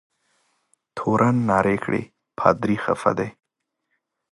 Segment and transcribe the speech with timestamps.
[0.95, 2.01] تورن نارې کړې
[2.37, 3.29] پادري خفه دی.